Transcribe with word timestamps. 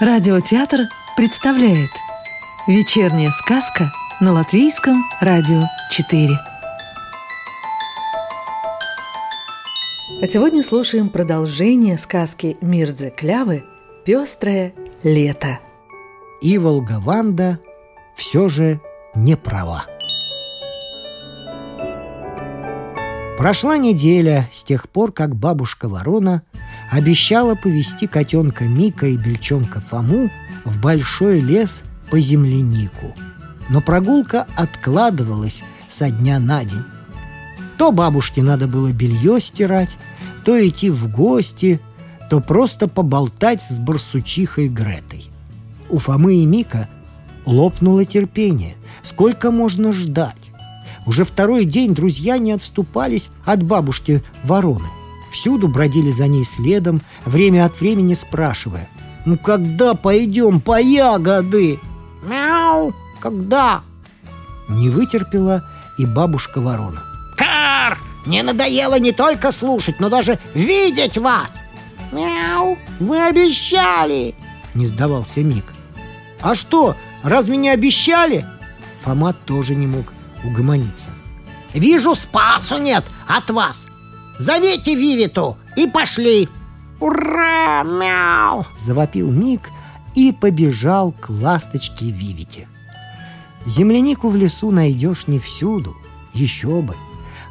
Радиотеатр 0.00 0.82
представляет 1.16 1.90
Вечерняя 2.68 3.30
сказка 3.30 3.86
на 4.20 4.30
Латвийском 4.30 4.94
радио 5.20 5.60
4 5.90 6.28
А 10.22 10.26
сегодня 10.28 10.62
слушаем 10.62 11.08
продолжение 11.08 11.98
сказки 11.98 12.56
Мирдзе 12.60 13.10
Клявы 13.10 13.64
«Пестрое 14.04 14.72
лето» 15.02 15.58
И 16.40 16.58
Волгаванда 16.58 17.58
все 18.14 18.48
же 18.48 18.80
не 19.16 19.36
права. 19.36 19.86
Прошла 23.36 23.76
неделя 23.76 24.48
с 24.52 24.62
тех 24.62 24.88
пор, 24.88 25.10
как 25.10 25.34
бабушка 25.34 25.88
Ворона 25.88 26.44
обещала 26.90 27.54
повести 27.54 28.06
котенка 28.06 28.64
Мика 28.64 29.06
и 29.06 29.16
бельчонка 29.16 29.80
Фому 29.90 30.30
в 30.64 30.80
большой 30.80 31.40
лес 31.40 31.82
по 32.10 32.18
землянику. 32.18 33.14
Но 33.68 33.80
прогулка 33.80 34.46
откладывалась 34.56 35.62
со 35.88 36.10
дня 36.10 36.38
на 36.38 36.64
день. 36.64 36.84
То 37.76 37.92
бабушке 37.92 38.42
надо 38.42 38.66
было 38.66 38.90
белье 38.90 39.40
стирать, 39.40 39.96
то 40.44 40.66
идти 40.66 40.90
в 40.90 41.10
гости, 41.10 41.80
то 42.30 42.40
просто 42.40 42.88
поболтать 42.88 43.62
с 43.62 43.78
барсучихой 43.78 44.68
Гретой. 44.68 45.30
У 45.88 45.98
Фомы 45.98 46.36
и 46.36 46.46
Мика 46.46 46.88
лопнуло 47.44 48.04
терпение. 48.04 48.76
Сколько 49.02 49.50
можно 49.50 49.92
ждать? 49.92 50.50
Уже 51.06 51.24
второй 51.24 51.64
день 51.64 51.94
друзья 51.94 52.38
не 52.38 52.52
отступались 52.52 53.30
от 53.44 53.62
бабушки 53.62 54.22
вороны. 54.44 54.88
Всюду 55.38 55.68
бродили 55.68 56.10
за 56.10 56.26
ней 56.26 56.44
следом, 56.44 57.00
время 57.24 57.64
от 57.64 57.80
времени 57.80 58.14
спрашивая. 58.14 58.88
«Ну 59.24 59.38
когда 59.38 59.94
пойдем 59.94 60.60
по 60.60 60.80
ягоды?» 60.80 61.78
«Мяу! 62.28 62.92
Когда?» 63.20 63.82
Не 64.68 64.88
вытерпела 64.88 65.64
и 65.96 66.06
бабушка 66.06 66.60
ворона. 66.60 67.04
«Кар! 67.36 68.00
Не 68.26 68.42
надоело 68.42 68.98
не 68.98 69.12
только 69.12 69.52
слушать, 69.52 70.00
но 70.00 70.08
даже 70.08 70.40
видеть 70.54 71.16
вас!» 71.16 71.52
«Мяу! 72.10 72.76
Вы 72.98 73.24
обещали!» 73.24 74.34
Не 74.74 74.86
сдавался 74.86 75.38
Мик. 75.42 75.66
«А 76.40 76.56
что, 76.56 76.96
разве 77.22 77.56
не 77.56 77.68
обещали?» 77.68 78.44
Фома 79.02 79.34
тоже 79.34 79.76
не 79.76 79.86
мог 79.86 80.12
угомониться. 80.42 81.10
«Вижу, 81.74 82.16
спасу 82.16 82.78
нет 82.78 83.04
от 83.28 83.50
вас! 83.50 83.87
Зовите 84.38 84.94
Вивиту 84.94 85.56
и 85.76 85.86
пошли!» 85.86 86.48
«Ура! 87.00 87.82
Мяу!»— 87.84 88.66
завопил 88.78 89.30
Мик 89.30 89.70
и 90.14 90.32
побежал 90.32 91.12
к 91.12 91.28
ласточке 91.28 92.06
Вивите. 92.06 92.68
Землянику 93.66 94.28
в 94.28 94.36
лесу 94.36 94.70
найдешь 94.70 95.26
не 95.26 95.38
всюду, 95.38 95.96
еще 96.32 96.80
бы. 96.80 96.96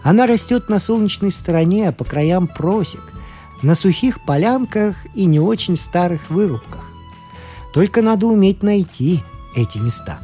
Она 0.04 0.26
растет 0.26 0.70
на 0.70 0.80
солнечной 0.80 1.32
стороне, 1.32 1.90
а 1.90 1.92
по 1.92 2.04
краям 2.04 2.48
просек, 2.48 3.14
на 3.62 3.76
сухих 3.76 4.24
полянках 4.26 4.96
и 5.14 5.26
не 5.26 5.40
очень 5.40 5.76
старых 5.76 6.30
вырубках. 6.30 6.84
Только 7.74 8.02
надо 8.02 8.28
уметь 8.28 8.64
найти 8.64 9.22
эти 9.56 9.78
места. 9.78 10.20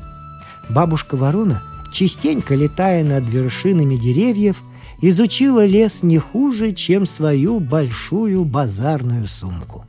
Бабушка 0.70 1.16
Ворона, 1.16 1.64
частенько 1.92 2.56
летая 2.56 3.04
над 3.04 3.28
вершинами 3.30 3.96
деревьев, 3.96 4.62
изучила 5.10 5.66
лес 5.66 6.02
не 6.02 6.18
хуже, 6.18 6.72
чем 6.72 7.06
свою 7.06 7.60
большую 7.60 8.46
базарную 8.46 9.28
сумку. 9.28 9.86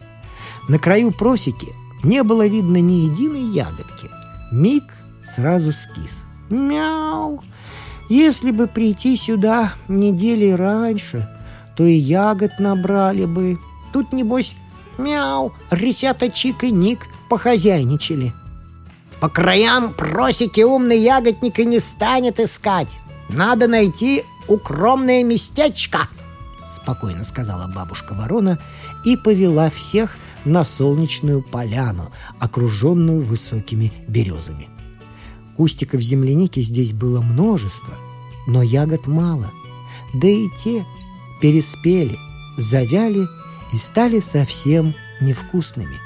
На 0.68 0.80
краю 0.80 1.12
просеки 1.12 1.68
не 2.02 2.24
было 2.24 2.48
видно 2.48 2.78
ни 2.78 3.06
единой 3.06 3.42
ягодки. 3.54 4.10
Миг 4.50 4.82
сразу 5.24 5.70
скис. 5.72 6.24
«Мяу! 6.50 7.42
Если 8.08 8.50
бы 8.50 8.66
прийти 8.66 9.16
сюда 9.16 9.74
недели 9.88 10.50
раньше, 10.50 11.28
то 11.76 11.84
и 11.84 11.94
ягод 11.94 12.58
набрали 12.58 13.24
бы. 13.24 13.58
Тут, 13.92 14.12
небось, 14.12 14.54
мяу, 14.98 15.52
ресята 15.70 16.28
Чик 16.28 16.64
и 16.64 16.72
Ник 16.72 17.06
похозяйничали». 17.30 18.32
По 19.20 19.28
краям 19.28 19.94
просеки 19.94 20.60
умный 20.62 20.98
ягодник 20.98 21.60
и 21.60 21.64
не 21.64 21.78
станет 21.78 22.40
искать. 22.40 22.98
Надо 23.30 23.68
найти 23.68 24.24
укромное 24.48 25.22
местечко!» 25.24 26.08
Спокойно 26.68 27.24
сказала 27.24 27.70
бабушка 27.72 28.14
ворона 28.14 28.58
и 29.04 29.16
повела 29.16 29.70
всех 29.70 30.16
на 30.44 30.64
солнечную 30.64 31.42
поляну, 31.42 32.12
окруженную 32.38 33.22
высокими 33.22 33.92
березами. 34.08 34.68
Кустиков 35.56 36.00
земляники 36.00 36.60
здесь 36.60 36.92
было 36.92 37.20
множество, 37.20 37.94
но 38.46 38.62
ягод 38.62 39.06
мало. 39.06 39.50
Да 40.14 40.28
и 40.28 40.48
те 40.58 40.84
переспели, 41.40 42.18
завяли 42.58 43.26
и 43.72 43.76
стали 43.76 44.20
совсем 44.20 44.94
невкусными. 45.20 45.96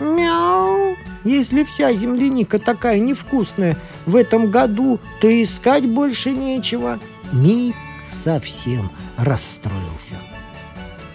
«Мяу! 0.00 0.96
Если 1.24 1.64
вся 1.64 1.92
земляника 1.92 2.58
такая 2.58 2.98
невкусная 2.98 3.76
в 4.06 4.16
этом 4.16 4.50
году, 4.50 5.00
то 5.20 5.42
искать 5.42 5.86
больше 5.86 6.30
нечего». 6.30 6.98
Мик 7.32 7.76
совсем 8.10 8.90
расстроился. 9.16 10.16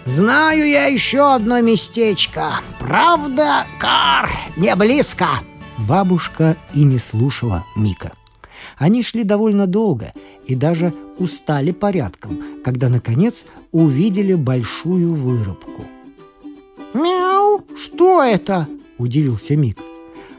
«Знаю 0.04 0.68
я 0.68 0.86
еще 0.86 1.34
одно 1.34 1.60
местечко. 1.60 2.60
Правда, 2.78 3.66
Кар, 3.80 4.30
не 4.56 4.74
близко!» 4.76 5.26
Бабушка 5.78 6.56
и 6.72 6.84
не 6.84 6.98
слушала 6.98 7.66
Мика. 7.74 8.12
Они 8.78 9.02
шли 9.02 9.24
довольно 9.24 9.66
долго 9.66 10.12
и 10.46 10.54
даже 10.54 10.94
устали 11.18 11.72
порядком, 11.72 12.40
когда, 12.64 12.88
наконец, 12.88 13.44
увидели 13.72 14.34
большую 14.34 15.14
вырубку. 15.14 15.84
«Мяу! 16.94 17.64
Что 17.76 18.22
это?»– 18.22 18.68
удивился 18.98 19.56
Мик. 19.56 19.78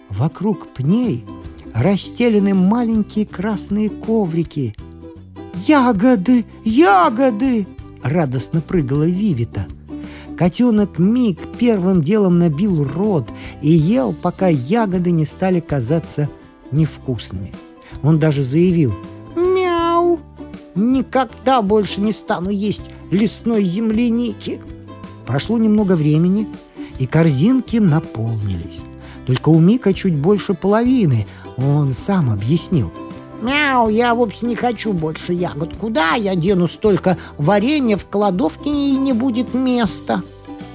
Вокруг 0.09 0.67
пней 0.67 1.25
расстелены 1.73 2.53
маленькие 2.53 3.25
красные 3.25 3.89
коврики. 3.89 4.75
«Ягоды! 5.67 6.45
Ягоды!»— 6.63 7.67
радостно 8.03 8.61
прыгала 8.61 9.03
Вивита. 9.03 9.67
Котенок 10.37 10.99
Мик 10.99 11.39
первым 11.57 12.03
делом 12.03 12.37
набил 12.37 12.83
рот 12.83 13.27
и 13.61 13.69
ел, 13.69 14.13
пока 14.13 14.47
ягоды 14.47 15.09
не 15.11 15.25
стали 15.25 15.59
казаться 15.59 16.29
невкусными. 16.71 17.53
Он 18.03 18.19
даже 18.19 18.43
заявил 18.43 18.93
«Мяу! 19.35 20.19
Никогда 20.75 21.63
больше 21.63 22.01
не 22.01 22.11
стану 22.11 22.51
есть 22.51 22.83
лесной 23.09 23.65
земляники!» 23.65 24.59
Прошло 25.25 25.57
немного 25.57 25.93
времени, 25.95 26.47
и 26.99 27.07
корзинки 27.07 27.77
наполнились. 27.77 28.81
Только 29.27 29.49
у 29.49 29.59
Мика 29.59 29.93
чуть 29.93 30.15
больше 30.15 30.53
половины. 30.53 31.27
Он 31.57 31.91
сам 31.93 32.31
объяснил. 32.31 32.91
«Мяу, 33.41 33.89
я 33.89 34.15
вовсе 34.15 34.45
не 34.47 34.55
хочу 34.55 34.93
больше 34.93 35.33
ягод. 35.33 35.75
Куда 35.75 36.15
я 36.15 36.35
дену 36.35 36.67
столько 36.67 37.17
варенья 37.37 37.97
в 37.97 38.07
кладовке 38.07 38.71
и 38.71 38.97
не 38.97 39.13
будет 39.13 39.53
места?» 39.53 40.23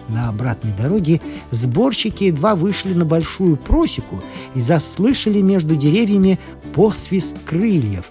На 0.09 0.29
обратной 0.29 0.73
дороге 0.73 1.21
сборщики 1.51 2.25
едва 2.25 2.55
вышли 2.55 2.93
на 2.93 3.05
большую 3.05 3.57
просеку 3.57 4.21
и 4.55 4.61
заслышали 4.61 5.41
между 5.41 5.75
деревьями 5.75 6.39
посвист 6.75 7.37
крыльев, 7.47 8.05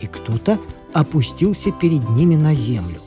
и 0.00 0.06
кто-то 0.06 0.58
опустился 0.94 1.72
перед 1.72 2.08
ними 2.10 2.36
на 2.36 2.54
землю. 2.54 3.00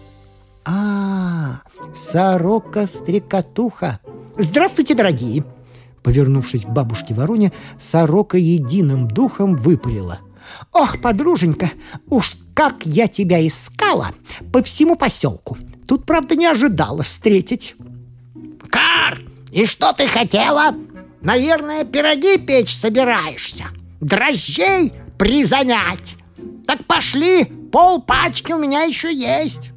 а, 0.65 0.71
-а 0.71 1.53
сорока-стрекотуха! 1.95 3.99
Здравствуйте, 4.37 4.93
дорогие! 4.93 5.45
Повернувшись 6.03 6.65
к 6.65 6.69
бабушке 6.69 7.13
Вороне, 7.13 7.51
сорока 7.79 8.37
единым 8.37 9.07
духом 9.07 9.55
выпалила. 9.55 10.19
«Ох, 10.73 10.99
подруженька, 10.99 11.71
уж 12.07 12.35
как 12.53 12.85
я 12.85 13.07
тебя 13.07 13.45
искала 13.45 14.09
по 14.51 14.61
всему 14.63 14.95
поселку! 14.95 15.57
Тут, 15.87 16.05
правда, 16.05 16.35
не 16.35 16.45
ожидала 16.45 17.03
встретить!» 17.03 17.75
«Кар, 18.69 19.21
и 19.51 19.65
что 19.65 19.93
ты 19.93 20.07
хотела? 20.07 20.75
Наверное, 21.21 21.85
пироги 21.85 22.37
печь 22.37 22.75
собираешься? 22.75 23.65
Дрожжей 24.01 24.91
призанять? 25.17 26.15
Так 26.65 26.85
пошли, 26.85 27.45
пол 27.45 28.01
пачки 28.01 28.51
у 28.51 28.57
меня 28.57 28.83
еще 28.83 29.13
есть!» 29.13 29.71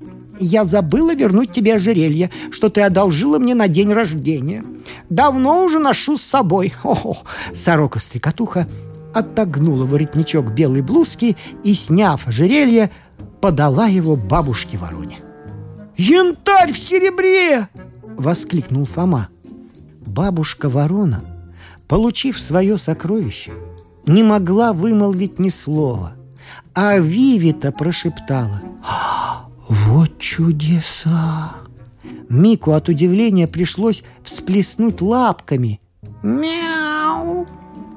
Я 0.44 0.64
забыла 0.64 1.14
вернуть 1.14 1.52
тебе 1.52 1.74
ожерелье, 1.74 2.30
что 2.50 2.68
ты 2.68 2.82
одолжила 2.82 3.38
мне 3.38 3.54
на 3.54 3.68
день 3.68 3.92
рождения. 3.92 4.64
Давно 5.10 5.64
уже 5.64 5.78
ношу 5.78 6.16
с 6.16 6.22
собой. 6.22 6.74
О, 6.82 7.18
сорока-стрекотуха 7.54 8.66
отогнула 9.14 9.84
воротничок 9.84 10.52
белой 10.52 10.82
блузки 10.82 11.36
и, 11.62 11.74
сняв 11.74 12.26
ожерелье, 12.26 12.90
подала 13.40 13.86
его 13.86 14.16
бабушке 14.16 14.76
Вороне. 14.76 15.18
«Янтарь 15.96 16.72
в 16.72 16.78
серебре!»— 16.78 17.68
воскликнул 18.16 18.84
Фома. 18.84 19.28
бабушка 20.06 20.68
ворона, 20.68 21.22
получив 21.88 22.38
свое 22.38 22.78
сокровище, 22.78 23.52
не 24.06 24.22
могла 24.22 24.72
вымолвить 24.72 25.38
ни 25.38 25.48
слова, 25.48 26.14
а 26.74 26.98
Вивита 26.98 27.72
прошептала 27.72 28.60
«А, 28.82 29.03
«Вот 29.68 30.18
чудеса!» 30.18 31.54
Мику 32.28 32.72
от 32.72 32.88
удивления 32.88 33.46
пришлось 33.46 34.02
всплеснуть 34.22 35.00
лапками. 35.00 35.80
«Мяу!» 36.22 37.46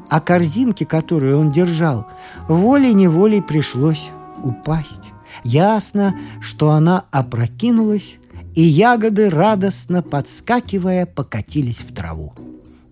А 0.10 0.22
корзинке, 0.22 0.86
которую 0.86 1.40
он 1.40 1.52
держал, 1.52 2.08
волей-неволей 2.48 3.42
пришлось 3.42 4.10
упасть. 4.44 5.12
Ясно, 5.44 6.16
что 6.42 6.72
она 6.72 7.06
опрокинулась, 7.12 8.18
и 8.56 8.62
ягоды, 8.62 9.30
радостно 9.30 10.02
подскакивая, 10.02 11.06
покатились 11.06 11.80
в 11.80 11.94
траву. 11.94 12.34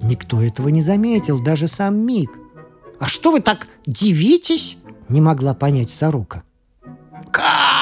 Никто 0.01 0.41
этого 0.41 0.67
не 0.69 0.81
заметил, 0.81 1.41
даже 1.41 1.67
сам 1.67 1.97
Мик. 1.97 2.31
«А 2.99 3.07
что 3.07 3.31
вы 3.31 3.39
так 3.39 3.67
дивитесь?»— 3.85 4.77
не 5.09 5.21
могла 5.21 5.53
понять 5.53 5.89
сорока. 5.89 6.43
«Кар! 7.31 7.74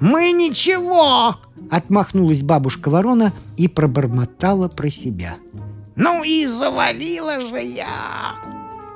Мы 0.00 0.32
ничего!»— 0.32 1.36
отмахнулась 1.70 2.42
бабушка 2.42 2.88
ворона 2.88 3.32
и 3.56 3.68
пробормотала 3.68 4.68
про 4.68 4.90
себя. 4.90 5.36
«Ну 5.94 6.24
и 6.24 6.46
завалила 6.46 7.40
же 7.42 7.60
я!» 7.62 8.34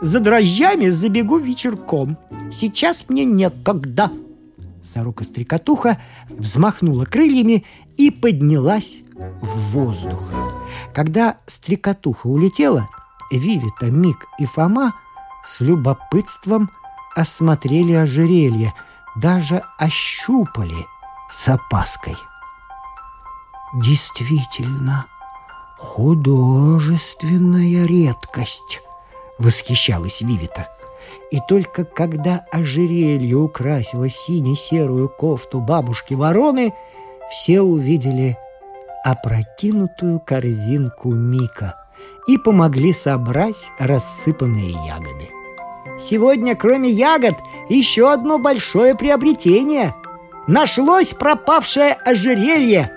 «За 0.00 0.20
дрожжами 0.20 0.88
забегу 0.88 1.38
вечерком. 1.38 2.16
Сейчас 2.50 3.04
мне 3.08 3.24
некогда!» 3.24 4.10
Сорока-стрекотуха 4.82 5.98
взмахнула 6.28 7.04
крыльями 7.04 7.64
и 7.96 8.10
поднялась 8.10 8.98
в 9.14 9.72
воздух. 9.72 10.22
Когда 10.94 11.38
стрекотуха 11.46 12.26
улетела, 12.26 12.88
Вивита, 13.30 13.86
Мик 13.86 14.26
и 14.38 14.46
Фома 14.46 14.94
с 15.44 15.60
любопытством 15.60 16.70
осмотрели 17.14 17.92
ожерелье, 17.92 18.74
даже 19.16 19.62
ощупали 19.78 20.86
с 21.28 21.48
опаской. 21.48 22.16
«Действительно, 23.74 25.06
художественная 25.78 27.86
редкость!»— 27.86 28.82
восхищалась 29.38 30.20
Вивита. 30.20 30.68
И 31.30 31.40
только 31.48 31.84
когда 31.84 32.44
ожерелье 32.52 33.36
украсило 33.36 34.08
сине-серую 34.08 35.08
кофту 35.08 35.60
бабушки 35.60 36.14
вороны, 36.14 36.72
все 37.30 37.60
увидели 37.60 38.38
опрокинутую 39.04 40.20
корзинку 40.20 41.12
Мика 41.12 41.74
и 42.28 42.38
помогли 42.38 42.92
собрать 42.92 43.70
рассыпанные 43.78 44.70
ягоды. 44.86 45.30
Сегодня, 45.98 46.56
кроме 46.56 46.90
ягод, 46.90 47.34
еще 47.68 48.12
одно 48.12 48.38
большое 48.38 48.94
приобретение. 48.94 49.94
Нашлось 50.46 51.14
пропавшее 51.14 51.92
ожерелье, 51.92 52.92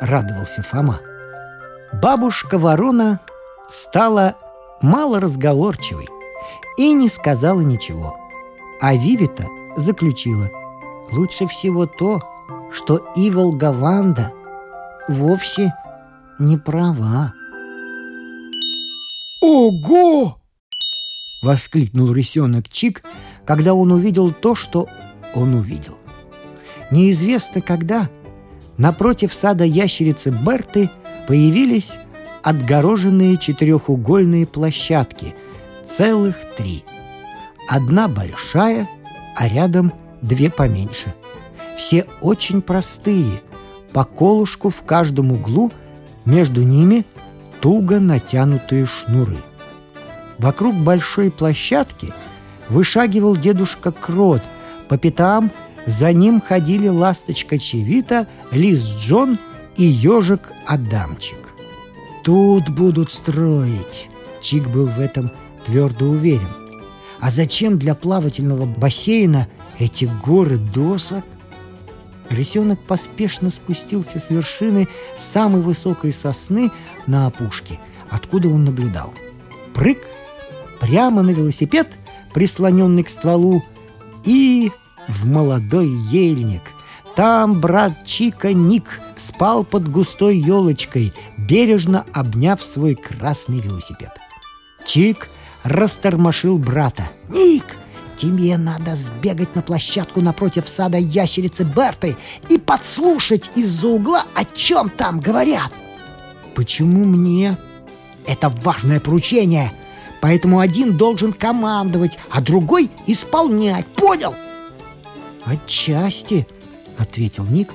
радовался 0.00 0.62
Фома. 0.62 1.00
Бабушка 1.92 2.58
ворона 2.58 3.20
стала 3.68 4.34
малоразговорчивой 4.82 6.08
и 6.76 6.92
не 6.92 7.08
сказала 7.08 7.60
ничего. 7.60 8.18
А 8.80 8.94
Вивита 8.94 9.46
заключила, 9.76 10.50
лучше 11.12 11.46
всего 11.46 11.86
то, 11.86 12.20
что 12.72 13.12
Ивол 13.14 13.52
Гаванда 13.52 14.32
вовсе 15.08 15.72
не 16.38 16.56
права. 16.56 17.32
«Ого!»— 19.40 20.38
воскликнул 21.42 22.12
рысенок 22.12 22.68
Чик, 22.68 23.04
когда 23.46 23.74
он 23.74 23.92
увидел 23.92 24.32
то, 24.32 24.56
что 24.56 24.88
он 25.34 25.54
увидел. 25.54 25.97
Неизвестно 26.90 27.60
когда, 27.60 28.08
напротив 28.76 29.34
сада 29.34 29.64
ящерицы 29.64 30.30
Берты 30.30 30.90
появились 31.26 31.92
отгороженные 32.42 33.36
четырехугольные 33.36 34.46
площадки, 34.46 35.34
целых 35.84 36.36
три. 36.56 36.84
Одна 37.68 38.08
большая, 38.08 38.88
а 39.36 39.48
рядом 39.48 39.92
две 40.22 40.50
поменьше. 40.50 41.14
Все 41.76 42.06
очень 42.20 42.62
простые, 42.62 43.42
по 43.92 44.04
колышку 44.04 44.70
в 44.70 44.82
каждом 44.82 45.32
углу, 45.32 45.70
между 46.24 46.62
ними 46.62 47.04
туго 47.60 48.00
натянутые 48.00 48.86
шнуры. 48.86 49.38
Вокруг 50.38 50.74
большой 50.74 51.30
площадки 51.30 52.12
вышагивал 52.68 53.36
дедушка 53.36 53.92
Крот, 53.92 54.42
по 54.88 54.96
пятам 54.96 55.50
за 55.88 56.12
ним 56.12 56.42
ходили 56.42 56.86
ласточка 56.86 57.58
Чевита, 57.58 58.28
лис 58.50 58.84
Джон 59.00 59.38
и 59.76 59.84
ежик 59.84 60.52
Адамчик. 60.66 61.38
Тут 62.22 62.68
будут 62.68 63.10
строить. 63.10 64.10
Чик 64.42 64.68
был 64.68 64.84
в 64.84 65.00
этом 65.00 65.30
твердо 65.64 66.04
уверен. 66.04 66.48
А 67.20 67.30
зачем 67.30 67.78
для 67.78 67.94
плавательного 67.94 68.66
бассейна 68.66 69.48
эти 69.78 70.04
горы 70.26 70.58
досок? 70.58 71.24
Рысенок 72.28 72.78
поспешно 72.80 73.48
спустился 73.48 74.18
с 74.18 74.28
вершины 74.28 74.88
самой 75.16 75.62
высокой 75.62 76.12
сосны 76.12 76.70
на 77.06 77.26
опушке, 77.26 77.80
откуда 78.10 78.48
он 78.48 78.66
наблюдал. 78.66 79.14
Прыг 79.72 80.06
прямо 80.80 81.22
на 81.22 81.30
велосипед, 81.30 81.88
прислоненный 82.34 83.04
к 83.04 83.08
стволу, 83.08 83.62
и 84.26 84.70
в 85.08 85.26
молодой 85.26 85.88
ельник. 85.88 86.62
Там 87.16 87.60
брат 87.60 87.92
Чика 88.06 88.52
Ник 88.52 89.00
спал 89.16 89.64
под 89.64 89.90
густой 89.90 90.38
елочкой, 90.38 91.12
бережно 91.36 92.04
обняв 92.12 92.62
свой 92.62 92.94
красный 92.94 93.60
велосипед. 93.60 94.12
Чик 94.86 95.28
растормошил 95.64 96.58
брата. 96.58 97.10
«Ник, 97.28 97.64
тебе 98.16 98.56
надо 98.56 98.94
сбегать 98.94 99.56
на 99.56 99.62
площадку 99.62 100.20
напротив 100.20 100.68
сада 100.68 100.98
ящерицы 100.98 101.64
Берты 101.64 102.16
и 102.48 102.58
подслушать 102.58 103.50
из-за 103.56 103.88
угла, 103.88 104.24
о 104.34 104.44
чем 104.44 104.88
там 104.88 105.18
говорят». 105.18 105.72
«Почему 106.54 107.04
мне?» 107.04 107.56
«Это 108.26 108.48
важное 108.48 109.00
поручение, 109.00 109.72
поэтому 110.20 110.60
один 110.60 110.96
должен 110.96 111.32
командовать, 111.32 112.18
а 112.30 112.40
другой 112.40 112.90
исполнять, 113.06 113.86
понял?» 113.86 114.34
«Отчасти»,— 115.44 116.46
ответил 116.98 117.44
Ник 117.44 117.72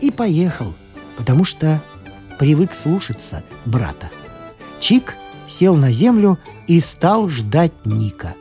и 0.00 0.10
поехал, 0.10 0.74
потому 1.16 1.44
что 1.44 1.82
привык 2.38 2.74
слушаться 2.74 3.42
брата. 3.64 4.10
Чик 4.80 5.14
сел 5.48 5.76
на 5.76 5.92
землю 5.92 6.38
и 6.66 6.80
стал 6.80 7.28
ждать 7.28 7.72
Ника. 7.84 8.34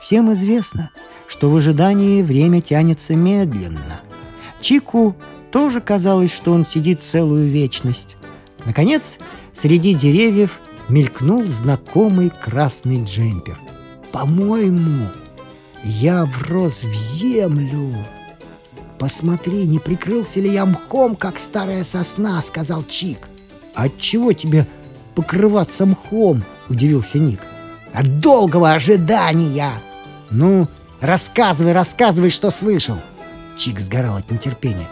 Всем 0.00 0.32
известно, 0.32 0.90
что 1.26 1.50
в 1.50 1.56
ожидании 1.56 2.22
время 2.22 2.62
тянется 2.62 3.14
медленно. 3.14 4.00
Чику 4.60 5.14
тоже 5.52 5.80
казалось, 5.80 6.32
что 6.32 6.52
он 6.52 6.64
сидит 6.64 7.02
целую 7.02 7.48
вечность. 7.48 8.16
Наконец, 8.64 9.18
среди 9.54 9.94
деревьев 9.94 10.60
мелькнул 10.88 11.46
знакомый 11.46 12.30
красный 12.30 13.04
джемпер. 13.04 13.58
«По-моему, 14.10 15.08
я 15.84 16.24
врос 16.24 16.82
в 16.82 16.94
землю!» 16.94 17.94
«Посмотри, 18.98 19.64
не 19.64 19.78
прикрылся 19.78 20.40
ли 20.40 20.52
я 20.52 20.66
мхом, 20.66 21.14
как 21.14 21.38
старая 21.38 21.84
сосна»,— 21.84 22.42
сказал 22.42 22.82
Чик. 22.82 23.28
«Отчего 23.74 24.32
тебе 24.32 24.66
покрываться 25.14 25.86
мхом?»— 25.86 26.42
удивился 26.68 27.18
Ник. 27.18 27.40
«От 27.92 28.20
долгого 28.20 28.72
ожидания!» 28.72 29.72
«Ну, 30.30 30.68
рассказывай, 31.00 31.72
рассказывай, 31.72 32.30
что 32.30 32.50
слышал!» 32.50 32.96
Чик 33.56 33.78
сгорал 33.78 34.16
от 34.16 34.30
нетерпения. 34.30 34.88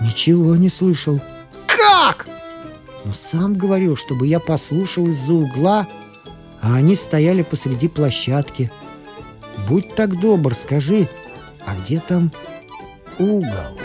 «Ничего 0.00 0.56
не 0.56 0.70
слышал». 0.70 1.20
«Как?» 1.66 2.26
«Ну, 3.04 3.12
сам 3.12 3.54
говорил, 3.54 3.96
чтобы 3.96 4.26
я 4.26 4.40
послушал 4.40 5.06
из-за 5.08 5.32
угла, 5.34 5.86
а 6.62 6.74
они 6.74 6.96
стояли 6.96 7.42
посреди 7.42 7.88
площадки. 7.88 8.70
Будь 9.68 9.94
так 9.94 10.18
добр, 10.20 10.54
скажи, 10.54 11.08
а 11.66 11.74
где 11.74 12.00
там 12.00 12.30
угол. 13.18 13.78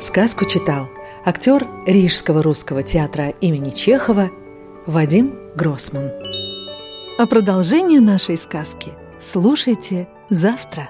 Сказку 0.00 0.44
читал 0.46 0.88
актер 1.24 1.66
Рижского 1.86 2.42
русского 2.42 2.82
театра 2.82 3.28
имени 3.40 3.70
Чехова 3.70 4.30
Вадим 4.86 5.34
Гроссман. 5.54 6.10
А 7.18 7.26
продолжение 7.26 8.00
нашей 8.00 8.36
сказки 8.36 8.92
слушайте 9.20 10.08
завтра. 10.30 10.88